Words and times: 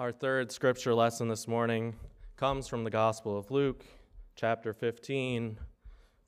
Our 0.00 0.12
third 0.12 0.50
scripture 0.50 0.94
lesson 0.94 1.28
this 1.28 1.46
morning 1.46 1.94
comes 2.38 2.66
from 2.66 2.84
the 2.84 2.90
Gospel 2.90 3.36
of 3.36 3.50
Luke, 3.50 3.84
chapter 4.34 4.72
15, 4.72 5.58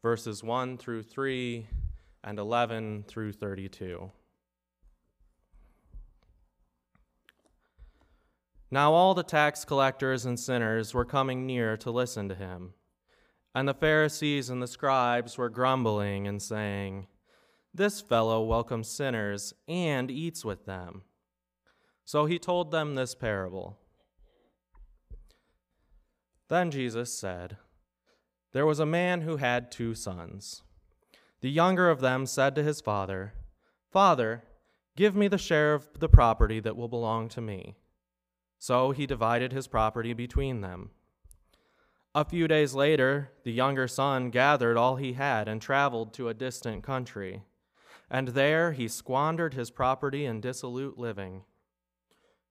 verses 0.03 0.45
1 0.45 0.77
through 0.77 1.05
3 1.05 1.67
and 2.23 2.39
11 2.39 3.05
through 3.09 3.33
32. 3.33 4.11
Now 8.71 8.93
all 8.93 9.15
the 9.15 9.23
tax 9.23 9.65
collectors 9.65 10.27
and 10.27 10.39
sinners 10.39 10.93
were 10.93 11.07
coming 11.07 11.47
near 11.47 11.79
to 11.79 11.91
listen 11.91 12.29
to 12.29 12.35
him. 12.35 12.75
And 13.55 13.67
the 13.67 13.73
Pharisees 13.73 14.51
and 14.51 14.63
the 14.63 14.67
scribes 14.67 15.39
were 15.39 15.49
grumbling 15.49 16.29
and 16.29 16.43
saying, 16.43 17.07
This 17.73 18.03
fellow 18.03 18.43
welcomes 18.43 18.89
sinners 18.89 19.55
and 19.67 20.11
eats 20.11 20.45
with 20.45 20.67
them. 20.67 21.05
So 22.05 22.27
he 22.27 22.39
told 22.39 22.71
them 22.71 22.95
this 22.95 23.15
parable. 23.15 23.79
Then 26.49 26.71
Jesus 26.71 27.17
said, 27.19 27.57
There 28.53 28.67
was 28.67 28.79
a 28.79 28.87
man 28.87 29.23
who 29.23 29.37
had 29.37 29.71
two 29.71 29.95
sons. 29.95 30.63
The 31.41 31.51
younger 31.51 31.91
of 31.91 32.01
them 32.01 32.27
said 32.27 32.55
to 32.55 32.63
his 32.63 32.81
father, 32.81 33.35
Father, 33.91 34.45
give 34.97 35.17
me 35.17 35.29
the 35.29 35.39
share 35.39 35.75
of 35.75 35.89
the 35.99 36.09
property 36.09 36.61
that 36.61 36.77
will 36.77 36.89
belong 36.89 37.29
to 37.31 37.41
me. 37.41 37.77
So 38.59 38.93
he 38.93 39.07
divided 39.07 39.53
his 39.53 39.67
property 39.67 40.13
between 40.13 40.61
them. 40.61 40.91
A 42.15 42.25
few 42.25 42.47
days 42.47 42.75
later, 42.75 43.33
the 43.43 43.53
younger 43.53 43.89
son 43.89 44.31
gathered 44.31 44.77
all 44.77 44.97
he 44.97 45.15
had 45.15 45.49
and 45.49 45.61
traveled 45.61 46.13
to 46.15 46.29
a 46.29 46.35
distant 46.35 46.83
country. 46.83 47.43
And 48.11 48.29
there 48.29 48.73
he 48.73 48.87
squandered 48.87 49.55
his 49.55 49.71
property 49.71 50.27
in 50.27 50.43
dissolute 50.43 50.99
living. 50.99 51.45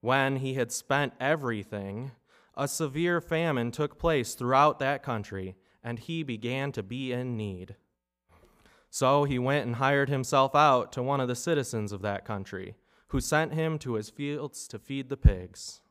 When 0.01 0.37
he 0.37 0.55
had 0.55 0.71
spent 0.71 1.13
everything, 1.19 2.11
a 2.55 2.67
severe 2.67 3.21
famine 3.21 3.71
took 3.71 3.97
place 3.97 4.33
throughout 4.33 4.79
that 4.79 5.03
country, 5.03 5.55
and 5.83 5.99
he 5.99 6.23
began 6.23 6.71
to 6.73 6.83
be 6.83 7.11
in 7.11 7.37
need. 7.37 7.75
So 8.89 9.23
he 9.23 9.39
went 9.39 9.65
and 9.65 9.75
hired 9.75 10.09
himself 10.09 10.53
out 10.53 10.91
to 10.93 11.03
one 11.03 11.21
of 11.21 11.27
the 11.27 11.35
citizens 11.35 11.91
of 11.91 12.01
that 12.01 12.25
country, 12.25 12.75
who 13.07 13.21
sent 13.21 13.53
him 13.53 13.77
to 13.79 13.93
his 13.93 14.09
fields 14.09 14.67
to 14.67 14.79
feed 14.79 15.09
the 15.09 15.17
pigs. 15.17 15.81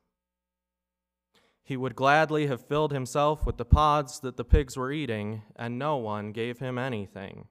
He 1.62 1.76
would 1.76 1.94
gladly 1.94 2.48
have 2.48 2.66
filled 2.66 2.92
himself 2.92 3.46
with 3.46 3.56
the 3.56 3.64
pods 3.64 4.20
that 4.20 4.36
the 4.36 4.44
pigs 4.44 4.76
were 4.76 4.90
eating, 4.90 5.42
and 5.54 5.78
no 5.78 5.96
one 5.96 6.32
gave 6.32 6.58
him 6.58 6.78
anything. 6.78 7.46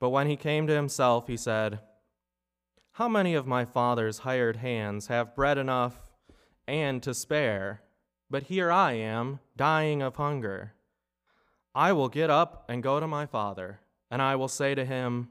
But 0.00 0.08
when 0.08 0.26
he 0.26 0.36
came 0.36 0.66
to 0.66 0.74
himself, 0.74 1.26
he 1.26 1.36
said, 1.36 1.80
How 2.98 3.06
many 3.06 3.36
of 3.36 3.46
my 3.46 3.64
father's 3.64 4.18
hired 4.18 4.56
hands 4.56 5.06
have 5.06 5.36
bread 5.36 5.56
enough 5.56 6.10
and 6.66 7.00
to 7.04 7.14
spare? 7.14 7.82
But 8.28 8.42
here 8.42 8.72
I 8.72 8.94
am, 8.94 9.38
dying 9.56 10.02
of 10.02 10.16
hunger. 10.16 10.74
I 11.76 11.92
will 11.92 12.08
get 12.08 12.28
up 12.28 12.64
and 12.68 12.82
go 12.82 12.98
to 12.98 13.06
my 13.06 13.24
father, 13.24 13.78
and 14.10 14.20
I 14.20 14.34
will 14.34 14.48
say 14.48 14.74
to 14.74 14.84
him, 14.84 15.28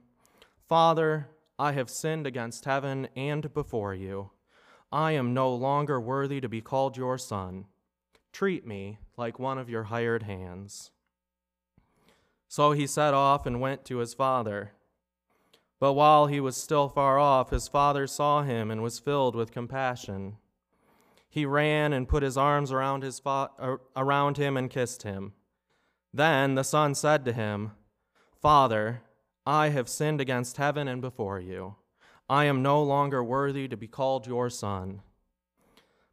Father, 0.69 1.27
I 1.59 1.73
have 1.73 1.89
sinned 1.89 2.25
against 2.25 2.63
heaven 2.63 3.09
and 3.17 3.53
before 3.53 3.93
you. 3.93 4.31
I 4.89 5.11
am 5.11 5.33
no 5.33 5.53
longer 5.53 5.99
worthy 5.99 6.39
to 6.39 6.47
be 6.47 6.61
called 6.61 6.95
your 6.95 7.17
son. 7.17 7.65
Treat 8.31 8.65
me 8.65 8.99
like 9.17 9.39
one 9.39 9.57
of 9.57 9.69
your 9.69 9.83
hired 9.83 10.23
hands. 10.23 10.91
So 12.47 12.71
he 12.71 12.87
set 12.87 13.13
off 13.13 13.45
and 13.45 13.59
went 13.59 13.83
to 13.87 13.97
his 13.97 14.13
father. 14.13 14.71
But 15.79 15.93
while 15.93 16.27
he 16.27 16.39
was 16.39 16.57
still 16.57 16.89
far 16.89 17.19
off, 17.19 17.51
his 17.51 17.67
father 17.67 18.07
saw 18.07 18.41
him 18.41 18.71
and 18.71 18.81
was 18.81 18.99
filled 18.99 19.35
with 19.35 19.51
compassion. 19.51 20.37
He 21.29 21.45
ran 21.45 21.93
and 21.93 22.07
put 22.07 22.23
his 22.23 22.37
arms 22.37 22.71
around, 22.71 23.03
his 23.03 23.19
fa- 23.19 23.51
uh, 23.59 23.77
around 23.95 24.37
him 24.37 24.57
and 24.57 24.69
kissed 24.69 25.03
him. 25.03 25.33
Then 26.13 26.55
the 26.55 26.63
son 26.63 26.95
said 26.95 27.25
to 27.25 27.33
him, 27.33 27.71
Father, 28.41 29.01
I 29.45 29.69
have 29.69 29.87
sinned 29.87 30.19
against 30.19 30.57
heaven 30.57 30.87
and 30.87 31.01
before 31.01 31.39
you. 31.39 31.75
I 32.29 32.45
am 32.45 32.61
no 32.61 32.81
longer 32.81 33.23
worthy 33.23 33.67
to 33.67 33.77
be 33.77 33.87
called 33.87 34.27
your 34.27 34.49
son. 34.49 35.01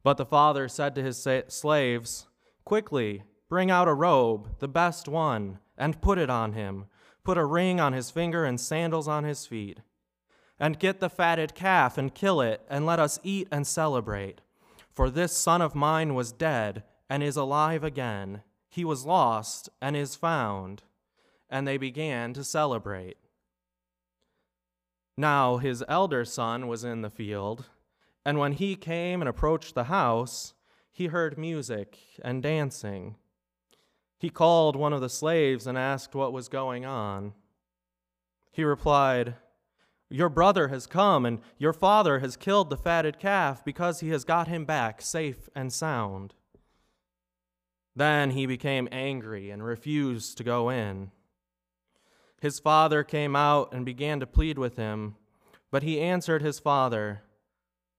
But 0.02 0.18
the 0.18 0.26
father 0.26 0.68
said 0.68 0.94
to 0.94 1.02
his 1.02 1.26
slaves, 1.48 2.26
Quickly, 2.64 3.22
bring 3.48 3.70
out 3.70 3.88
a 3.88 3.94
robe, 3.94 4.58
the 4.58 4.68
best 4.68 5.08
one, 5.08 5.58
and 5.76 6.00
put 6.00 6.18
it 6.18 6.30
on 6.30 6.52
him. 6.52 6.86
Put 7.24 7.38
a 7.38 7.44
ring 7.44 7.80
on 7.80 7.92
his 7.92 8.10
finger 8.10 8.44
and 8.44 8.60
sandals 8.60 9.08
on 9.08 9.24
his 9.24 9.46
feet. 9.46 9.80
And 10.58 10.78
get 10.78 11.00
the 11.00 11.10
fatted 11.10 11.54
calf 11.54 11.98
and 11.98 12.14
kill 12.14 12.40
it, 12.40 12.62
and 12.68 12.86
let 12.86 13.00
us 13.00 13.18
eat 13.22 13.48
and 13.50 13.66
celebrate. 13.66 14.40
For 14.92 15.10
this 15.10 15.36
son 15.36 15.60
of 15.60 15.74
mine 15.74 16.14
was 16.14 16.30
dead 16.30 16.84
and 17.10 17.22
is 17.22 17.36
alive 17.36 17.82
again. 17.82 18.42
He 18.68 18.84
was 18.84 19.04
lost 19.04 19.68
and 19.80 19.96
is 19.96 20.14
found. 20.14 20.82
And 21.50 21.66
they 21.66 21.76
began 21.76 22.32
to 22.34 22.44
celebrate. 22.44 23.16
Now 25.16 25.58
his 25.58 25.84
elder 25.88 26.24
son 26.24 26.66
was 26.66 26.84
in 26.84 27.02
the 27.02 27.10
field, 27.10 27.66
and 28.24 28.38
when 28.38 28.52
he 28.52 28.74
came 28.74 29.22
and 29.22 29.28
approached 29.28 29.74
the 29.74 29.84
house, 29.84 30.54
he 30.90 31.06
heard 31.06 31.38
music 31.38 31.98
and 32.22 32.42
dancing. 32.42 33.16
He 34.24 34.30
called 34.30 34.74
one 34.74 34.94
of 34.94 35.02
the 35.02 35.10
slaves 35.10 35.66
and 35.66 35.76
asked 35.76 36.14
what 36.14 36.32
was 36.32 36.48
going 36.48 36.86
on. 36.86 37.34
He 38.52 38.64
replied, 38.64 39.34
Your 40.08 40.30
brother 40.30 40.68
has 40.68 40.86
come, 40.86 41.26
and 41.26 41.40
your 41.58 41.74
father 41.74 42.20
has 42.20 42.34
killed 42.34 42.70
the 42.70 42.78
fatted 42.78 43.18
calf 43.18 43.62
because 43.62 44.00
he 44.00 44.08
has 44.08 44.24
got 44.24 44.48
him 44.48 44.64
back 44.64 45.02
safe 45.02 45.50
and 45.54 45.70
sound. 45.70 46.32
Then 47.94 48.30
he 48.30 48.46
became 48.46 48.88
angry 48.90 49.50
and 49.50 49.62
refused 49.62 50.38
to 50.38 50.42
go 50.42 50.70
in. 50.70 51.10
His 52.40 52.58
father 52.58 53.04
came 53.04 53.36
out 53.36 53.74
and 53.74 53.84
began 53.84 54.20
to 54.20 54.26
plead 54.26 54.56
with 54.56 54.76
him, 54.76 55.16
but 55.70 55.82
he 55.82 56.00
answered 56.00 56.40
his 56.40 56.58
father, 56.58 57.24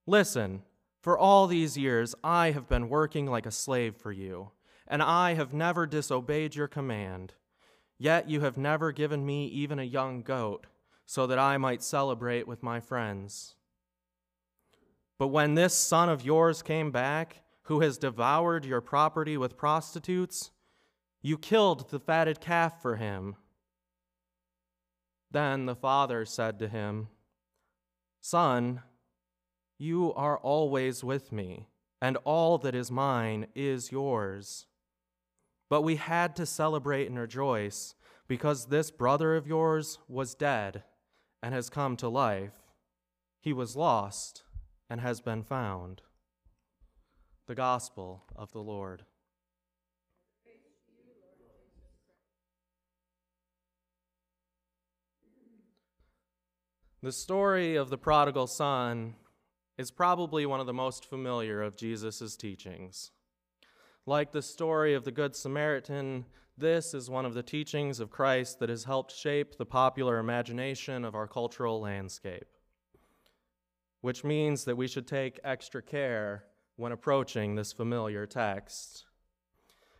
Listen, 0.08 0.64
for 1.04 1.20
all 1.20 1.46
these 1.46 1.78
years 1.78 2.16
I 2.24 2.50
have 2.50 2.68
been 2.68 2.90
working 2.90 3.28
like 3.28 3.46
a 3.46 3.52
slave 3.52 3.96
for 3.96 4.12
you, 4.12 4.50
and 4.88 5.02
I 5.02 5.34
have 5.34 5.54
never 5.54 5.86
disobeyed 5.86 6.56
your 6.56 6.68
command. 6.68 7.34
Yet 7.98 8.30
you 8.30 8.42
have 8.42 8.58
never 8.58 8.92
given 8.92 9.26
me 9.26 9.48
even 9.48 9.80
a 9.80 9.84
young 9.84 10.22
goat, 10.22 10.68
so 11.06 11.28
that 11.28 11.40
I 11.40 11.58
might 11.58 11.84
celebrate 11.84 12.48
with 12.48 12.64
my 12.64 12.80
friends. 12.80 13.56
But 15.18 15.28
when 15.28 15.56
this 15.56 15.74
son 15.74 16.10
of 16.10 16.26
yours 16.26 16.62
came 16.62 16.92
back, 16.92 17.44
who 17.64 17.80
has 17.80 17.98
devoured 17.98 18.66
your 18.66 18.82
property 18.82 19.38
with 19.38 19.58
prostitutes, 19.58 20.52
you 21.22 21.38
killed 21.38 21.90
the 21.90 22.00
fatted 22.00 22.40
calf 22.40 22.82
for 22.82 22.98
him. 22.98 23.36
Then 25.32 25.66
the 25.66 25.76
father 25.76 26.26
said 26.26 26.60
to 26.60 26.68
him, 26.68 27.08
Son, 28.22 28.82
you 29.78 30.14
are 30.14 30.38
always 30.38 31.04
with 31.04 31.32
me, 31.32 31.68
and 32.02 32.18
all 32.24 32.58
that 32.60 32.76
is 32.76 32.92
mine 32.92 33.48
is 33.56 33.92
yours. 33.92 34.68
But 35.76 35.82
we 35.82 35.98
had 35.98 36.38
to 36.38 36.46
celebrate 36.46 37.08
and 37.08 37.20
rejoice 37.20 37.96
because 38.30 38.68
this 38.68 38.92
brother 38.92 39.36
of 39.36 39.46
yours 39.46 40.00
was 40.08 40.34
dead 40.34 40.84
and 41.44 41.54
has 41.54 41.70
come 41.70 41.98
to 41.98 42.08
life. 42.08 42.62
He 43.42 43.52
was 43.52 43.76
lost 43.76 44.44
and 44.90 45.02
has 45.02 45.20
been 45.20 45.44
found. 45.44 46.02
The 47.48 47.56
Gospel 47.56 48.24
of 48.38 48.54
the 48.54 48.62
Lord. 48.62 49.04
The 57.04 57.12
story 57.12 57.76
of 57.76 57.90
the 57.90 57.98
prodigal 57.98 58.48
son 58.48 59.16
is 59.78 59.92
probably 59.92 60.46
one 60.46 60.62
of 60.62 60.68
the 60.68 60.74
most 60.74 61.04
familiar 61.04 61.62
of 61.62 61.76
Jesus' 61.76 62.38
teachings. 62.38 63.12
Like 64.08 64.32
the 64.32 64.44
story 64.44 64.94
of 64.94 65.04
the 65.04 65.12
Good 65.12 65.36
Samaritan, 65.36 66.26
this 66.56 66.94
is 66.94 67.10
one 67.10 67.26
of 67.26 67.34
the 67.34 67.42
teachings 67.42 68.00
of 68.00 68.12
Christ 68.12 68.60
that 68.60 68.70
has 68.70 68.84
helped 68.84 69.12
shape 69.12 69.58
the 69.58 69.66
popular 69.66 70.20
imagination 70.20 71.04
of 71.04 71.16
our 71.16 71.26
cultural 71.26 71.82
landscape, 71.82 72.46
which 74.02 74.24
means 74.24 74.64
that 74.66 74.78
we 74.78 74.88
should 74.88 75.08
take 75.08 75.40
extra 75.44 75.82
care 75.82 76.44
when 76.76 76.92
approaching 76.92 77.56
this 77.56 77.74
familiar 77.74 78.28
text. 78.28 79.06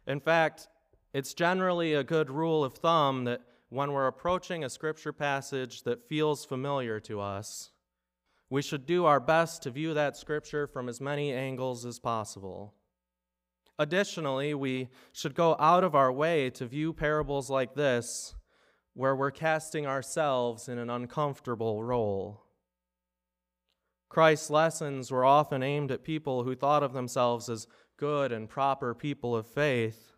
In 0.06 0.20
fact, 0.20 0.68
it's 1.12 1.34
generally 1.34 1.96
a 1.96 2.04
good 2.04 2.30
rule 2.30 2.64
of 2.64 2.76
thumb 2.76 3.24
that 3.24 3.42
when 3.70 3.92
we're 3.92 4.06
approaching 4.06 4.64
a 4.64 4.70
scripture 4.70 5.14
passage 5.14 5.82
that 5.82 6.08
feels 6.08 6.46
familiar 6.46 7.00
to 7.00 7.20
us, 7.20 7.72
we 8.52 8.62
should 8.62 8.86
do 8.86 9.06
our 9.06 9.20
best 9.20 9.64
to 9.64 9.72
view 9.72 9.96
that 9.96 10.16
scripture 10.16 10.68
from 10.68 10.90
as 10.90 11.02
many 11.02 11.34
angles 11.34 11.88
as 11.88 11.98
possible. 11.98 12.76
Additionally, 13.78 14.54
we 14.54 14.90
should 15.12 15.36
go 15.36 15.56
out 15.60 15.84
of 15.84 15.96
our 15.96 16.12
way 16.12 16.50
to 16.52 16.66
view 16.66 16.94
parables 16.94 17.50
like 17.50 17.76
this 17.76 18.36
where 18.94 19.16
we're 19.16 19.32
casting 19.32 19.86
ourselves 19.86 20.70
in 20.70 20.78
an 20.78 20.90
uncomfortable 20.90 21.84
role. 21.84 22.42
Christ's 24.08 24.50
lessons 24.50 25.12
were 25.12 25.26
often 25.26 25.62
aimed 25.62 25.92
at 25.92 26.06
people 26.06 26.44
who 26.44 26.56
thought 26.56 26.84
of 26.84 26.94
themselves 26.94 27.50
as 27.50 27.68
good 27.98 28.32
and 28.32 28.48
proper 28.48 28.94
people 28.94 29.36
of 29.36 29.46
faith, 29.46 30.14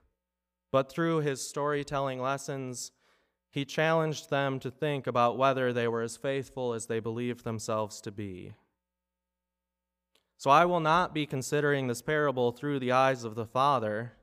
but 0.71 0.91
through 0.91 1.21
his 1.21 1.47
storytelling 1.47 2.21
lessons, 2.21 2.91
he 3.49 3.65
challenged 3.65 4.29
them 4.29 4.59
to 4.59 4.69
think 4.69 5.07
about 5.07 5.37
whether 5.37 5.73
they 5.73 5.87
were 5.87 6.03
as 6.03 6.15
faithful 6.15 6.73
as 6.73 6.85
they 6.85 6.99
believed 6.99 7.43
themselves 7.43 7.99
to 8.01 8.11
be. 8.11 8.53
So 10.37 10.51
I 10.51 10.65
will 10.65 10.79
not 10.79 11.13
be 11.13 11.25
considering 11.25 11.87
this 11.87 12.01
parable 12.01 12.51
through 12.51 12.79
the 12.79 12.91
eyes 12.91 13.23
of 13.23 13.35
the 13.35 13.45
Father. 13.45 14.13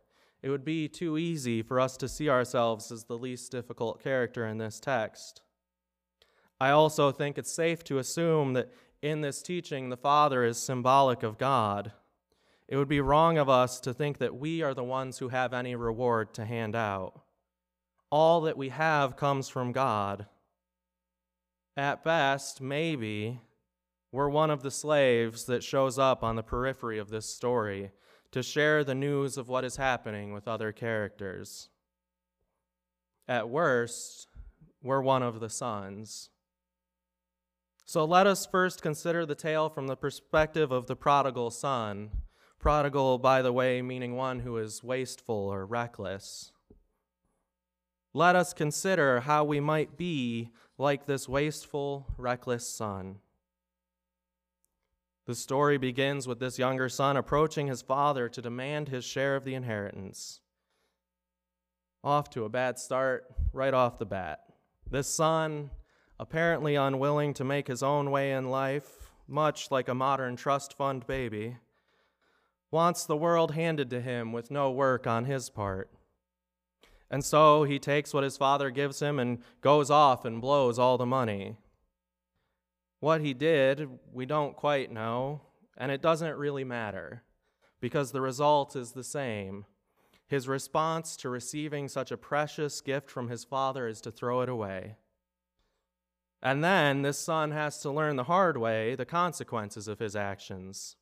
It 0.43 0.49
would 0.49 0.65
be 0.65 0.89
too 0.89 1.19
easy 1.19 1.61
for 1.61 1.81
us 1.81 1.97
to 1.97 2.09
see 2.09 2.29
ourselves 2.29 2.93
as 2.93 3.05
the 3.05 3.19
least 3.19 3.51
difficult 3.51 4.03
character 4.03 4.47
in 4.47 4.59
this 4.59 4.79
text. 4.79 5.43
I 6.61 6.71
also 6.71 7.11
think 7.11 7.37
it's 7.37 7.53
safe 7.53 7.83
to 7.85 7.99
assume 7.99 8.53
that 8.53 8.71
in 9.03 9.23
this 9.23 9.43
teaching, 9.43 9.91
the 9.91 9.97
Father 9.97 10.45
is 10.45 10.57
symbolic 10.57 11.23
of 11.23 11.37
God. 11.37 11.93
It 12.69 12.77
would 12.77 12.89
be 12.89 13.01
wrong 13.01 13.37
of 13.37 13.49
us 13.49 13.81
to 13.81 13.93
think 13.93 14.19
that 14.19 14.37
we 14.37 14.63
are 14.63 14.73
the 14.73 14.85
ones 14.85 15.19
who 15.19 15.29
have 15.29 15.53
any 15.53 15.75
reward 15.75 16.33
to 16.35 16.45
hand 16.45 16.77
out. 16.77 17.21
All 18.11 18.41
that 18.43 18.57
we 18.57 18.69
have 18.69 19.17
comes 19.17 19.49
from 19.49 19.73
God. 19.73 20.27
At 21.77 22.05
best, 22.05 22.61
maybe, 22.61 23.41
we're 24.15 24.29
one 24.29 24.49
of 24.49 24.63
the 24.63 24.71
slaves 24.71 25.47
that 25.47 25.65
shows 25.65 25.99
up 25.99 26.23
on 26.23 26.37
the 26.37 26.43
periphery 26.45 27.01
of 27.01 27.11
this 27.11 27.27
story 27.27 27.91
to 28.31 28.45
share 28.45 28.85
the 28.85 28.95
news 28.95 29.37
of 29.37 29.49
what 29.49 29.65
is 29.65 29.75
happening 29.75 30.33
with 30.33 30.47
other 30.47 30.71
characters. 30.71 31.69
At 33.27 33.49
worst, 33.49 34.29
we're 34.81 35.01
one 35.01 35.25
of 35.25 35.41
the 35.41 35.51
sons. 35.51 36.31
So 37.85 38.05
let 38.05 38.29
us 38.29 38.47
first 38.47 38.83
consider 38.83 39.27
the 39.27 39.35
tale 39.35 39.69
from 39.69 39.89
the 39.89 39.97
perspective 39.97 40.71
of 40.71 40.87
the 40.87 40.95
prodigal 40.95 41.51
son. 41.51 42.11
Prodigal, 42.61 43.19
by 43.19 43.43
the 43.43 43.53
way, 43.53 43.83
meaning 43.83 44.15
one 44.15 44.39
who 44.39 44.59
is 44.59 44.85
wasteful 44.85 45.35
or 45.35 45.67
reckless. 45.67 46.53
Let 48.13 48.37
us 48.37 48.55
consider 48.55 49.23
how 49.23 49.43
we 49.43 49.59
might 49.59 49.97
be 49.97 50.51
like 50.79 51.07
this 51.07 51.29
wasteful, 51.29 52.07
reckless 52.17 52.69
son. 52.69 53.17
The 55.26 55.35
story 55.35 55.79
begins 55.79 56.29
with 56.29 56.38
this 56.38 56.59
younger 56.59 56.88
son 56.91 57.17
approaching 57.17 57.67
his 57.67 57.81
father 57.81 58.29
to 58.29 58.43
demand 58.43 58.88
his 58.88 59.05
share 59.05 59.37
of 59.37 59.44
the 59.44 59.55
inheritance. 59.55 60.41
Off 62.03 62.29
to 62.31 62.44
a 62.44 62.50
bad 62.50 62.79
start 62.79 63.25
right 63.53 63.73
off 63.73 63.99
the 63.99 64.05
bat. 64.05 64.41
This 64.91 65.09
son 65.09 65.71
apparently 66.21 66.75
unwilling 66.75 67.32
to 67.35 67.44
make 67.44 67.69
his 67.69 67.82
own 67.82 68.11
way 68.11 68.32
in 68.32 68.50
life, 68.50 69.11
much 69.26 69.71
like 69.71 69.88
a 69.88 69.94
modern 69.94 70.37
trust 70.37 70.76
fund 70.76 71.06
baby, 71.06 71.56
wants 72.70 73.06
the 73.06 73.17
world 73.17 73.53
handed 73.53 73.88
to 73.88 74.03
him 74.03 74.32
with 74.32 74.50
no 74.50 74.70
work 74.70 75.06
on 75.06 75.25
his 75.25 75.49
part. 75.49 75.91
And 77.11 77.25
so 77.25 77.65
he 77.65 77.79
takes 77.79 78.12
what 78.12 78.25
his 78.25 78.37
father 78.37 78.70
gives 78.70 79.00
him 79.00 79.19
and 79.19 79.38
goes 79.62 79.91
off 79.91 80.25
and 80.25 80.41
blows 80.41 80.79
all 80.79 80.99
the 80.99 81.06
money. 81.06 81.56
What 83.05 83.21
he 83.21 83.35
did, 83.35 83.87
we 84.15 84.25
don't 84.25 84.56
quite 84.56 84.91
know, 84.91 85.43
and 85.77 85.93
it 85.93 86.01
doesn't 86.01 86.39
really 86.39 86.65
matter, 86.65 87.23
because 87.79 88.12
the 88.12 88.23
result 88.23 88.75
is 88.75 88.93
the 88.93 89.05
same. 89.05 89.67
His 90.27 90.49
response 90.49 91.15
to 91.19 91.29
receiving 91.29 91.87
such 91.87 92.11
a 92.11 92.17
precious 92.17 92.81
gift 92.81 93.11
from 93.11 93.29
his 93.29 93.45
father 93.45 93.87
is 93.87 94.01
to 94.01 94.11
throw 94.11 94.41
it 94.41 94.49
away. 94.49 94.97
And 96.43 96.65
then 96.65 97.03
this 97.03 97.19
son 97.19 97.51
has 97.51 97.79
to 97.81 97.91
learn 97.91 98.17
the 98.17 98.25
hard 98.25 98.56
way 98.56 98.95
the 98.95 99.05
consequences 99.05 99.87
of 99.87 99.99
his 99.99 100.17
actions. 100.17 100.97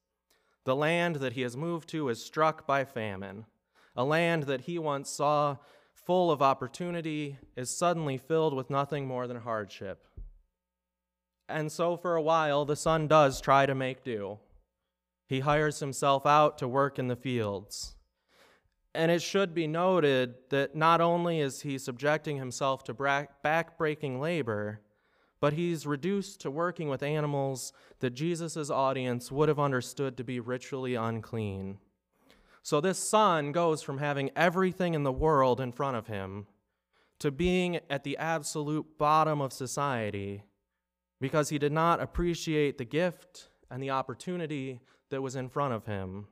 The 0.65 0.75
land 0.75 1.17
that 1.17 1.35
he 1.35 1.43
has 1.43 1.57
moved 1.57 1.89
to 1.91 2.09
is 2.09 2.21
struck 2.21 2.67
by 2.67 2.85
famine. 2.85 3.47
A 3.95 4.03
land 4.03 4.43
that 4.49 4.63
he 4.63 4.77
once 4.77 5.09
saw 5.09 5.59
full 5.95 6.33
of 6.33 6.43
opportunity 6.43 7.39
is 7.55 7.71
suddenly 7.71 8.19
filled 8.19 8.55
with 8.55 8.71
nothing 8.71 9.07
more 9.07 9.29
than 9.29 9.37
hardship. 9.37 10.09
And 11.49 11.71
so, 11.71 11.97
for 11.97 12.17
a 12.17 12.23
while, 12.23 12.65
the 12.65 12.77
son 12.77 13.09
does 13.09 13.41
try 13.41 13.67
to 13.67 13.75
make 13.75 14.05
do. 14.05 14.39
He 15.27 15.41
hires 15.41 15.81
himself 15.81 16.27
out 16.27 16.59
to 16.59 16.69
work 16.69 16.99
in 16.99 17.09
the 17.09 17.17
fields. 17.17 17.97
And 18.95 19.11
it 19.11 19.23
should 19.23 19.55
be 19.55 19.67
noted 19.67 20.35
that 20.51 20.77
not 20.77 21.01
only 21.01 21.41
is 21.41 21.63
he 21.63 21.79
subjecting 21.79 22.37
himself 22.37 22.85
to 22.85 22.95
back-breaking 22.95 24.21
labor, 24.21 24.81
but 25.41 25.55
he's 25.55 25.87
reduced 25.87 26.41
to 26.41 26.51
working 26.51 26.89
with 26.89 27.03
animals 27.03 27.73
that 28.01 28.11
Jesus' 28.11 28.71
audience 28.71 29.33
would 29.33 29.49
have 29.49 29.59
understood 29.59 30.17
to 30.17 30.25
be 30.25 30.39
ritually 30.39 30.95
unclean. 30.95 31.79
So 32.63 32.81
this 32.81 32.99
son 32.99 33.51
goes 33.51 33.83
from 33.83 33.99
having 33.99 34.31
everything 34.37 34.95
in 34.95 35.03
the 35.03 35.11
world 35.11 35.61
in 35.61 35.73
front 35.73 35.97
of 35.97 36.07
him 36.07 36.47
to 37.19 37.31
being 37.31 37.81
at 37.91 38.05
the 38.05 38.17
absolute 38.19 38.99
bottom 38.99 39.41
of 39.41 39.53
society 39.53 40.45
because 41.23 41.51
he 41.51 41.59
did 41.59 41.71
not 41.71 42.03
appreciate 42.03 42.79
the 42.79 42.85
gift 42.85 43.49
and 43.71 43.81
the 43.81 43.91
opportunity 43.91 44.81
that 45.09 45.23
was 45.23 45.37
in 45.37 45.49
front 45.49 45.73
of 45.73 45.87
him. 45.87 46.27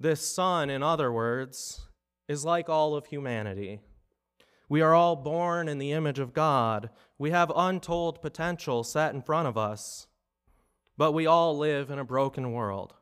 This 0.00 0.26
son, 0.26 0.70
in 0.70 0.82
other 0.82 1.12
words, 1.12 1.88
is 2.26 2.46
like 2.46 2.70
all 2.70 2.94
of 2.94 3.04
humanity. 3.04 3.80
We 4.66 4.80
are 4.80 4.94
all 4.94 5.14
born 5.14 5.68
in 5.68 5.76
the 5.76 5.92
image 5.92 6.18
of 6.18 6.32
God. 6.32 6.88
We 7.18 7.30
have 7.30 7.52
untold 7.54 8.22
potential 8.22 8.82
set 8.82 9.12
in 9.14 9.20
front 9.20 9.46
of 9.46 9.58
us. 9.58 10.06
But 10.96 11.12
we 11.12 11.26
all 11.26 11.54
live 11.58 11.90
in 11.90 11.98
a 11.98 12.04
broken 12.04 12.52
world, 12.52 12.94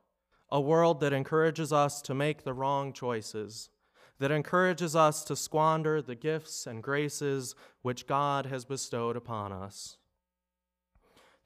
a 0.50 0.60
world 0.60 0.98
that 1.02 1.12
encourages 1.12 1.72
us 1.72 2.02
to 2.02 2.14
make 2.14 2.42
the 2.42 2.52
wrong 2.52 2.92
choices, 2.92 3.70
that 4.18 4.32
encourages 4.32 4.96
us 4.96 5.22
to 5.22 5.36
squander 5.36 6.02
the 6.02 6.16
gifts 6.16 6.66
and 6.66 6.82
graces 6.82 7.54
which 7.82 8.08
God 8.08 8.46
has 8.46 8.64
bestowed 8.64 9.14
upon 9.14 9.52
us. 9.52 9.98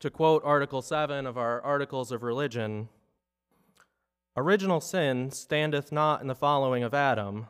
To 0.01 0.11
quote 0.11 0.43
Article 0.45 0.83
7 0.83 1.27
of 1.27 1.39
our 1.39 1.61
Articles 1.63 2.11
of 2.11 2.23
Religion, 2.23 2.89
original 4.37 4.81
sin 4.81 5.31
standeth 5.31 5.93
not 5.93 6.21
in 6.23 6.27
the 6.27 6.35
following 6.35 6.83
of 6.83 6.95
Adam 6.95 7.47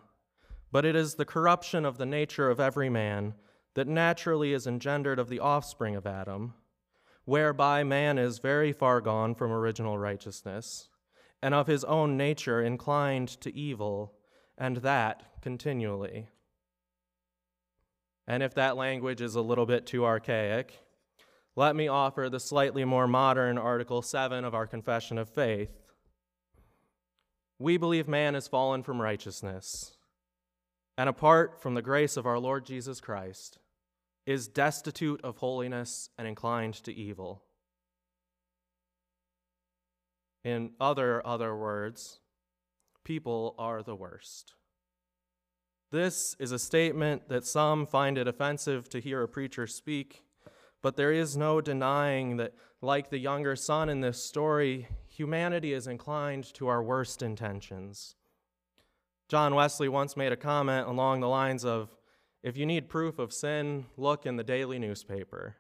but 0.73 0.85
it 0.85 0.94
is 0.94 1.14
the 1.14 1.25
corruption 1.25 1.85
of 1.85 1.99
the 1.99 2.06
nature 2.06 2.50
of 2.50 2.61
every 2.61 2.88
man 2.88 3.35
that 3.75 3.88
naturally 3.88 4.52
is 4.52 4.67
engendered 4.67 5.19
of 5.19 5.29
the 5.29 5.41
offspring 5.41 5.97
of 5.97 6.06
Adam, 6.06 6.55
whereby 7.25 7.82
man 7.82 8.19
is 8.19 8.38
very 8.38 8.73
far 8.73 9.00
gone 9.00 9.35
from 9.35 9.50
original 9.50 9.99
righteousness, 9.99 10.88
and 11.43 11.55
of 11.55 11.66
his 11.66 11.85
own 11.85 12.16
nature 12.16 12.62
inclined 12.62 13.28
to 13.28 13.54
evil, 13.54 14.14
and 14.57 14.78
that 14.78 15.40
continually. 15.40 16.28
And 18.26 18.42
if 18.42 18.54
that 18.54 18.76
language 18.76 19.21
is 19.21 19.35
a 19.35 19.40
little 19.40 19.66
bit 19.66 19.87
too 19.87 20.04
archaic, 20.04 20.78
let 21.61 21.76
me 21.76 21.88
offer 21.88 22.31
the 22.31 22.40
slightly 22.40 22.87
more 22.87 23.07
modern 23.07 23.59
Article 23.59 24.00
7 24.00 24.47
of 24.47 24.55
our 24.55 24.67
Confession 24.67 25.19
of 25.19 25.29
Faith. 25.29 25.71
We 27.59 27.76
believe 27.76 28.09
man 28.09 28.33
has 28.33 28.49
fallen 28.49 28.83
from 28.83 28.99
righteousness 28.99 29.93
and 30.97 31.07
apart 31.07 31.61
from 31.61 31.75
the 31.75 31.83
grace 31.83 32.17
of 32.17 32.26
our 32.26 32.38
Lord 32.38 32.64
Jesus 32.64 32.99
Christ, 32.99 33.59
is 34.25 34.49
destitute 34.49 35.21
of 35.23 35.37
holiness 35.37 36.09
and 36.17 36.26
inclined 36.26 36.75
to 36.85 36.95
evil. 36.95 37.43
In 40.43 40.71
other 40.81 41.26
other 41.26 41.55
words, 41.55 42.21
people 43.05 43.55
are 43.59 43.83
the 43.83 43.97
worst. 43.97 44.55
This 45.93 46.37
is 46.38 46.52
a 46.52 46.59
statement 46.59 47.29
that 47.29 47.45
some 47.45 47.87
find 47.87 48.17
it 48.17 48.29
offensive 48.29 48.88
to 48.90 49.00
hear 49.00 49.23
a 49.23 49.29
preacher 49.29 49.67
speak, 49.67 50.23
but 50.83 50.97
there 50.97 51.13
is 51.13 51.37
no 51.37 51.61
denying 51.61 52.37
that, 52.39 52.55
like 52.81 53.11
the 53.11 53.19
younger 53.19 53.57
son 53.57 53.89
in 53.89 54.01
this 54.01 54.23
story, 54.23 54.89
humanity 55.09 55.73
is 55.73 55.87
inclined 55.87 56.53
to 56.55 56.69
our 56.69 56.83
worst 56.83 57.23
intentions. 57.23 58.15
John 59.29 59.55
Wesley 59.55 59.89
once 59.89 60.17
made 60.17 60.33
a 60.33 60.37
comment 60.37 60.89
along 60.89 61.21
the 61.21 61.29
lines 61.29 61.65
of 61.65 61.95
if 62.43 62.57
you 62.57 62.65
need 62.65 62.89
proof 62.89 63.19
of 63.19 63.33
sin, 63.33 63.87
look 63.97 64.25
in 64.25 64.37
the 64.37 64.45
daily 64.45 64.79
newspaper. 64.79 65.57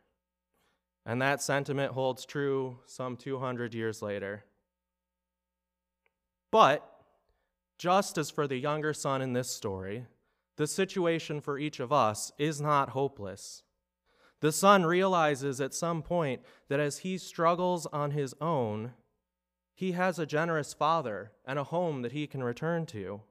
And 1.04 1.20
that 1.20 1.42
sentiment 1.42 1.92
holds 1.92 2.24
true 2.24 2.78
some 2.86 3.16
200 3.16 3.74
years 3.74 4.00
later. 4.00 4.44
But, 6.50 6.86
just 7.78 8.18
as 8.18 8.30
for 8.30 8.46
the 8.46 8.56
younger 8.56 8.92
son 8.92 9.22
in 9.22 9.34
this 9.34 9.50
story, 9.50 10.06
the 10.56 10.66
situation 10.66 11.40
for 11.40 11.58
each 11.58 11.80
of 11.80 11.92
us 11.92 12.32
is 12.38 12.60
not 12.60 12.90
hopeless. 12.90 13.62
The 14.40 14.52
son 14.52 14.86
realizes 14.86 15.60
at 15.60 15.74
some 15.74 16.02
point 16.02 16.42
that 16.68 16.80
as 16.80 16.98
he 16.98 17.18
struggles 17.18 17.86
on 17.86 18.12
his 18.12 18.34
own, 18.40 18.92
he 19.74 19.92
has 19.92 20.18
a 20.18 20.26
generous 20.26 20.72
father 20.72 21.32
and 21.46 21.58
a 21.58 21.64
home 21.64 22.02
that 22.02 22.12
he 22.12 22.26
can 22.26 22.42
return 22.42 22.86
to. 22.86 23.22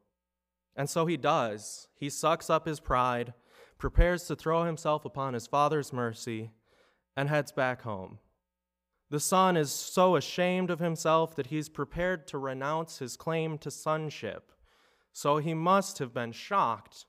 And 0.76 0.90
so 0.90 1.06
he 1.06 1.18
does. 1.18 1.88
He 1.96 2.10
sucks 2.10 2.50
up 2.50 2.66
his 2.66 2.80
pride, 2.80 3.34
prepares 3.78 4.26
to 4.26 4.36
throw 4.36 4.64
himself 4.64 5.04
upon 5.04 5.34
his 5.34 5.48
father's 5.48 5.92
mercy, 5.92 6.52
and 7.18 7.28
heads 7.28 7.52
back 7.52 7.82
home. 7.82 8.20
The 9.10 9.20
son 9.20 9.58
is 9.58 9.72
so 9.72 10.16
ashamed 10.16 10.70
of 10.70 10.80
himself 10.80 11.36
that 11.36 11.48
he's 11.48 11.70
prepared 11.70 12.28
to 12.28 12.38
renounce 12.38 13.00
his 13.00 13.18
claim 13.18 13.58
to 13.60 13.72
sonship. 13.72 14.52
So 15.12 15.38
he 15.38 15.56
must 15.56 15.98
have 15.98 16.14
been 16.14 16.32
shocked 16.32 17.06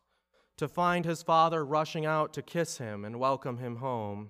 to 0.60 0.68
find 0.68 1.06
his 1.06 1.22
father 1.22 1.64
rushing 1.64 2.04
out 2.04 2.34
to 2.34 2.42
kiss 2.42 2.76
him 2.76 3.02
and 3.02 3.18
welcome 3.18 3.56
him 3.56 3.76
home. 3.76 4.28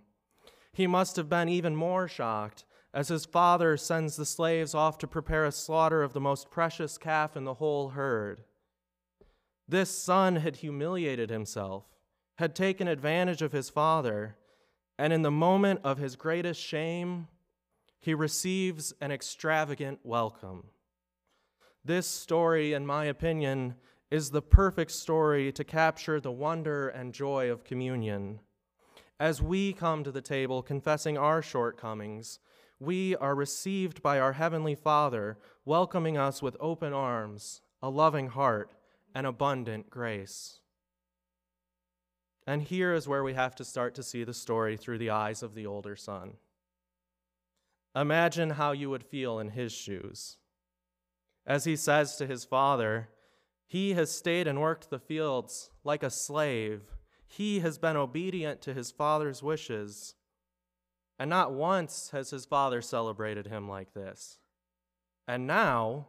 He 0.72 0.86
must 0.86 1.16
have 1.16 1.28
been 1.28 1.48
even 1.48 1.74
more 1.74 2.06
shocked 2.06 2.64
as 2.94 3.08
his 3.08 3.24
father 3.24 3.76
sends 3.76 4.14
the 4.14 4.24
slaves 4.24 4.72
off 4.72 4.96
to 4.98 5.08
prepare 5.08 5.44
a 5.44 5.50
slaughter 5.50 6.04
of 6.04 6.12
the 6.12 6.20
most 6.20 6.48
precious 6.48 6.98
calf 6.98 7.36
in 7.36 7.42
the 7.42 7.54
whole 7.54 7.88
herd. 7.88 8.44
This 9.66 9.90
son 9.90 10.36
had 10.36 10.54
humiliated 10.54 11.30
himself, 11.30 11.82
had 12.38 12.54
taken 12.54 12.86
advantage 12.86 13.42
of 13.42 13.50
his 13.50 13.68
father, 13.68 14.36
and 15.00 15.12
in 15.12 15.22
the 15.22 15.32
moment 15.32 15.80
of 15.82 15.98
his 15.98 16.14
greatest 16.14 16.62
shame, 16.62 17.26
he 17.98 18.14
receives 18.14 18.94
an 19.00 19.10
extravagant 19.10 19.98
welcome. 20.04 20.68
This 21.84 22.06
story, 22.06 22.72
in 22.72 22.86
my 22.86 23.06
opinion, 23.06 23.74
is 24.10 24.30
the 24.30 24.42
perfect 24.42 24.90
story 24.90 25.52
to 25.52 25.62
capture 25.62 26.20
the 26.20 26.32
wonder 26.32 26.88
and 26.88 27.14
joy 27.14 27.50
of 27.50 27.64
communion. 27.64 28.40
As 29.20 29.40
we 29.40 29.72
come 29.72 30.02
to 30.02 30.10
the 30.10 30.20
table 30.20 30.62
confessing 30.62 31.16
our 31.16 31.42
shortcomings, 31.42 32.40
we 32.80 33.14
are 33.16 33.34
received 33.34 34.02
by 34.02 34.18
our 34.18 34.32
Heavenly 34.32 34.74
Father, 34.74 35.38
welcoming 35.64 36.16
us 36.16 36.42
with 36.42 36.56
open 36.58 36.92
arms, 36.92 37.60
a 37.82 37.90
loving 37.90 38.28
heart, 38.28 38.72
and 39.14 39.26
abundant 39.26 39.90
grace. 39.90 40.60
And 42.46 42.62
here 42.62 42.94
is 42.94 43.06
where 43.06 43.22
we 43.22 43.34
have 43.34 43.54
to 43.56 43.64
start 43.64 43.94
to 43.94 44.02
see 44.02 44.24
the 44.24 44.34
story 44.34 44.76
through 44.76 44.98
the 44.98 45.10
eyes 45.10 45.42
of 45.42 45.54
the 45.54 45.66
older 45.66 45.94
son. 45.94 46.32
Imagine 47.94 48.50
how 48.50 48.72
you 48.72 48.90
would 48.90 49.04
feel 49.04 49.38
in 49.38 49.50
his 49.50 49.72
shoes. 49.72 50.38
As 51.46 51.64
he 51.64 51.76
says 51.76 52.16
to 52.16 52.26
his 52.26 52.44
father, 52.44 53.08
He 53.70 53.92
has 53.92 54.10
stayed 54.10 54.48
and 54.48 54.60
worked 54.60 54.90
the 54.90 54.98
fields 54.98 55.70
like 55.84 56.02
a 56.02 56.10
slave. 56.10 56.82
He 57.28 57.60
has 57.60 57.78
been 57.78 57.96
obedient 57.96 58.60
to 58.62 58.74
his 58.74 58.90
father's 58.90 59.44
wishes. 59.44 60.16
And 61.20 61.30
not 61.30 61.52
once 61.52 62.10
has 62.10 62.30
his 62.30 62.44
father 62.44 62.82
celebrated 62.82 63.46
him 63.46 63.68
like 63.68 63.94
this. 63.94 64.40
And 65.28 65.46
now, 65.46 66.08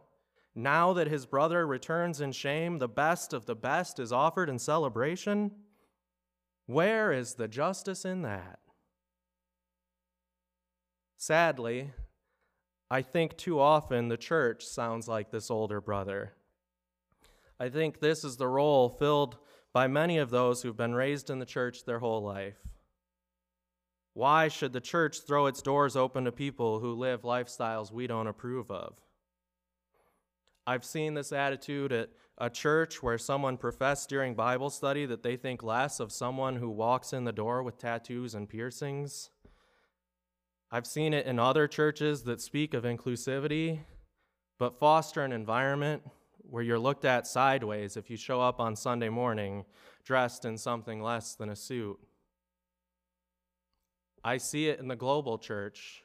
now 0.56 0.92
that 0.94 1.06
his 1.06 1.24
brother 1.24 1.64
returns 1.64 2.20
in 2.20 2.32
shame, 2.32 2.80
the 2.80 2.88
best 2.88 3.32
of 3.32 3.46
the 3.46 3.54
best 3.54 4.00
is 4.00 4.10
offered 4.10 4.48
in 4.48 4.58
celebration. 4.58 5.52
Where 6.66 7.12
is 7.12 7.34
the 7.34 7.46
justice 7.46 8.04
in 8.04 8.22
that? 8.22 8.58
Sadly, 11.16 11.92
I 12.90 13.02
think 13.02 13.36
too 13.36 13.60
often 13.60 14.08
the 14.08 14.16
church 14.16 14.64
sounds 14.64 15.06
like 15.06 15.30
this 15.30 15.48
older 15.48 15.80
brother. 15.80 16.32
I 17.62 17.68
think 17.68 18.00
this 18.00 18.24
is 18.24 18.36
the 18.36 18.48
role 18.48 18.88
filled 18.88 19.36
by 19.72 19.86
many 19.86 20.18
of 20.18 20.30
those 20.30 20.62
who've 20.62 20.76
been 20.76 20.96
raised 20.96 21.30
in 21.30 21.38
the 21.38 21.46
church 21.46 21.84
their 21.84 22.00
whole 22.00 22.20
life. 22.20 22.58
Why 24.14 24.48
should 24.48 24.72
the 24.72 24.80
church 24.80 25.20
throw 25.20 25.46
its 25.46 25.62
doors 25.62 25.94
open 25.94 26.24
to 26.24 26.32
people 26.32 26.80
who 26.80 26.92
live 26.94 27.22
lifestyles 27.22 27.92
we 27.92 28.08
don't 28.08 28.26
approve 28.26 28.68
of? 28.68 28.98
I've 30.66 30.84
seen 30.84 31.14
this 31.14 31.30
attitude 31.30 31.92
at 31.92 32.10
a 32.36 32.50
church 32.50 33.00
where 33.00 33.16
someone 33.16 33.56
professed 33.56 34.08
during 34.08 34.34
Bible 34.34 34.68
study 34.68 35.06
that 35.06 35.22
they 35.22 35.36
think 35.36 35.62
less 35.62 36.00
of 36.00 36.10
someone 36.10 36.56
who 36.56 36.68
walks 36.68 37.12
in 37.12 37.22
the 37.22 37.32
door 37.32 37.62
with 37.62 37.78
tattoos 37.78 38.34
and 38.34 38.48
piercings 38.48 39.30
I've 40.74 40.86
seen 40.86 41.12
it 41.12 41.26
in 41.26 41.38
other 41.38 41.68
churches 41.68 42.22
that 42.22 42.40
speak 42.40 42.72
of 42.72 42.84
inclusivity, 42.84 43.80
but 44.58 44.78
foster 44.80 45.22
an 45.22 45.30
environment 45.30 46.02
where 46.48 46.62
you're 46.62 46.78
looked 46.78 47.04
at 47.04 47.26
sideways 47.26 47.96
if 47.96 48.10
you 48.10 48.16
show 48.16 48.40
up 48.40 48.60
on 48.60 48.76
Sunday 48.76 49.08
morning 49.08 49.64
dressed 50.04 50.44
in 50.44 50.58
something 50.58 51.02
less 51.02 51.34
than 51.34 51.48
a 51.48 51.56
suit. 51.56 51.98
I 54.24 54.36
see 54.36 54.68
it 54.68 54.78
in 54.78 54.88
the 54.88 54.96
global 54.96 55.38
church 55.38 56.04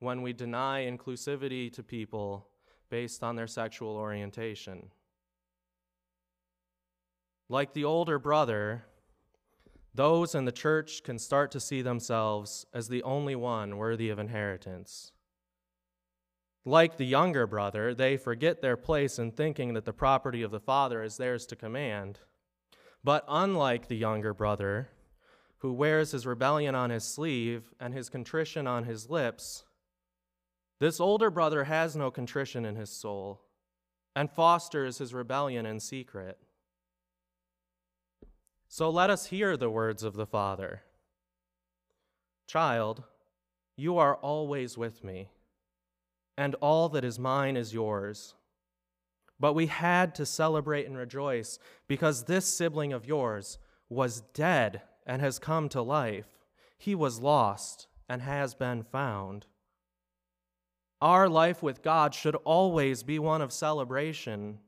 when 0.00 0.22
we 0.22 0.32
deny 0.32 0.84
inclusivity 0.84 1.72
to 1.72 1.82
people 1.82 2.48
based 2.90 3.22
on 3.22 3.36
their 3.36 3.46
sexual 3.46 3.96
orientation. 3.96 4.90
Like 7.48 7.72
the 7.72 7.84
older 7.84 8.18
brother, 8.18 8.84
those 9.94 10.34
in 10.34 10.44
the 10.44 10.52
church 10.52 11.02
can 11.04 11.18
start 11.18 11.50
to 11.52 11.60
see 11.60 11.82
themselves 11.82 12.66
as 12.74 12.88
the 12.88 13.02
only 13.02 13.36
one 13.36 13.76
worthy 13.76 14.10
of 14.10 14.18
inheritance. 14.18 15.12
Like 16.64 16.96
the 16.96 17.06
younger 17.06 17.46
brother, 17.46 17.94
they 17.94 18.16
forget 18.16 18.62
their 18.62 18.76
place 18.76 19.18
in 19.18 19.32
thinking 19.32 19.74
that 19.74 19.84
the 19.84 19.92
property 19.92 20.42
of 20.42 20.50
the 20.50 20.60
father 20.60 21.02
is 21.02 21.16
theirs 21.16 21.44
to 21.46 21.56
command. 21.56 22.20
But 23.02 23.24
unlike 23.28 23.88
the 23.88 23.96
younger 23.96 24.32
brother, 24.32 24.88
who 25.58 25.72
wears 25.74 26.12
his 26.12 26.26
rebellion 26.26 26.74
on 26.74 26.90
his 26.90 27.04
sleeve 27.04 27.74
and 27.78 27.92
his 27.92 28.08
contrition 28.08 28.66
on 28.66 28.84
his 28.84 29.10
lips, 29.10 29.64
this 30.80 31.00
older 31.00 31.30
brother 31.30 31.64
has 31.64 31.94
no 31.94 32.10
contrition 32.10 32.64
in 32.64 32.76
his 32.76 32.90
soul 32.90 33.42
and 34.16 34.30
fosters 34.30 34.98
his 34.98 35.12
rebellion 35.12 35.66
in 35.66 35.80
secret. 35.80 36.38
So 38.68 38.88
let 38.88 39.10
us 39.10 39.26
hear 39.26 39.56
the 39.56 39.70
words 39.70 40.02
of 40.02 40.14
the 40.14 40.26
Father 40.26 40.82
Child, 42.46 43.04
you 43.76 43.96
are 43.98 44.16
always 44.16 44.76
with 44.76 45.02
me, 45.02 45.30
and 46.36 46.54
all 46.56 46.88
that 46.90 47.04
is 47.04 47.18
mine 47.18 47.56
is 47.56 47.74
yours. 47.74 48.34
But 49.38 49.54
we 49.54 49.66
had 49.66 50.14
to 50.16 50.26
celebrate 50.26 50.86
and 50.86 50.96
rejoice 50.96 51.58
because 51.88 52.24
this 52.24 52.46
sibling 52.46 52.92
of 52.92 53.06
yours 53.06 53.58
was 53.88 54.22
dead 54.32 54.82
and 55.06 55.20
has 55.20 55.38
come 55.38 55.68
to 55.70 55.82
life. 55.82 56.44
He 56.78 56.94
was 56.94 57.20
lost 57.20 57.86
and 58.08 58.22
has 58.22 58.54
been 58.54 58.82
found. 58.82 59.46
Our 61.00 61.28
life 61.28 61.62
with 61.62 61.82
God 61.82 62.14
should 62.14 62.36
always 62.36 63.02
be 63.02 63.18
one 63.18 63.42
of 63.42 63.52
celebration 63.52 64.58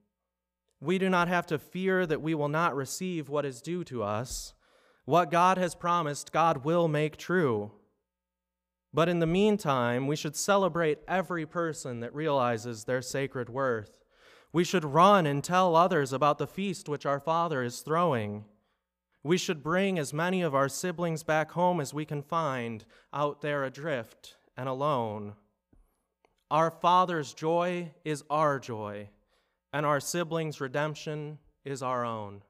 we 0.80 0.98
do 0.98 1.08
not 1.08 1.28
have 1.28 1.46
to 1.46 1.58
fear 1.58 2.06
that 2.06 2.20
we 2.20 2.34
will 2.34 2.48
not 2.48 2.76
receive 2.76 3.28
what 3.28 3.44
is 3.44 3.62
due 3.62 3.84
to 3.84 4.02
us. 4.02 4.52
What 5.04 5.30
God 5.30 5.56
has 5.56 5.74
promised, 5.74 6.32
God 6.32 6.64
will 6.64 6.88
make 6.88 7.16
true. 7.16 7.70
But 8.96 9.10
in 9.10 9.18
the 9.18 9.26
meantime, 9.26 10.06
we 10.06 10.16
should 10.16 10.34
celebrate 10.34 11.00
every 11.06 11.44
person 11.44 12.00
that 12.00 12.14
realizes 12.14 12.84
their 12.84 13.02
sacred 13.02 13.50
worth. 13.50 14.02
We 14.54 14.64
should 14.64 14.86
run 14.86 15.26
and 15.26 15.44
tell 15.44 15.76
others 15.76 16.14
about 16.14 16.38
the 16.38 16.46
feast 16.46 16.88
which 16.88 17.04
our 17.04 17.20
Father 17.20 17.62
is 17.62 17.80
throwing. 17.80 18.46
We 19.22 19.36
should 19.36 19.62
bring 19.62 19.98
as 19.98 20.14
many 20.14 20.40
of 20.40 20.54
our 20.54 20.70
siblings 20.70 21.22
back 21.22 21.50
home 21.50 21.78
as 21.78 21.92
we 21.92 22.06
can 22.06 22.22
find 22.22 22.86
out 23.12 23.42
there 23.42 23.64
adrift 23.64 24.38
and 24.56 24.66
alone. 24.66 25.34
Our 26.50 26.70
Father's 26.70 27.34
joy 27.34 27.92
is 28.02 28.24
our 28.30 28.58
joy 28.58 29.10
and 29.74 29.84
our 29.84 30.00
siblings' 30.00 30.58
redemption 30.58 31.36
is 31.66 31.82
our 31.82 32.02
own. 32.02 32.40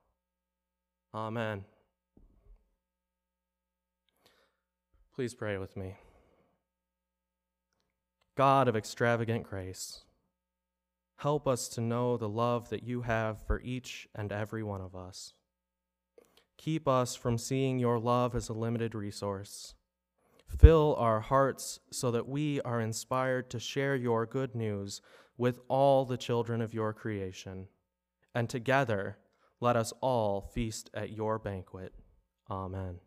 Amen. 1.12 1.64
Please 5.12 5.34
pray 5.34 5.58
with 5.58 5.76
me. 5.76 5.96
God 8.36 8.68
of 8.68 8.76
extravagant 8.76 9.44
grace, 9.44 10.02
help 11.16 11.48
us 11.48 11.68
to 11.68 11.80
know 11.80 12.18
the 12.18 12.28
love 12.28 12.68
that 12.68 12.82
you 12.82 13.02
have 13.02 13.40
for 13.46 13.60
each 13.62 14.06
and 14.14 14.30
every 14.30 14.62
one 14.62 14.82
of 14.82 14.94
us. 14.94 15.32
Keep 16.58 16.86
us 16.86 17.14
from 17.14 17.38
seeing 17.38 17.78
your 17.78 17.98
love 17.98 18.34
as 18.34 18.48
a 18.50 18.52
limited 18.52 18.94
resource. 18.94 19.74
Fill 20.58 20.94
our 20.98 21.20
hearts 21.20 21.80
so 21.90 22.10
that 22.10 22.28
we 22.28 22.60
are 22.60 22.80
inspired 22.80 23.50
to 23.50 23.58
share 23.58 23.96
your 23.96 24.26
good 24.26 24.54
news 24.54 25.00
with 25.38 25.58
all 25.68 26.04
the 26.04 26.16
children 26.16 26.60
of 26.60 26.74
your 26.74 26.92
creation, 26.92 27.68
and 28.34 28.48
together 28.48 29.16
let 29.60 29.76
us 29.76 29.92
all 30.02 30.42
feast 30.42 30.90
at 30.92 31.10
your 31.10 31.38
banquet. 31.38 31.94
Amen. 32.50 33.00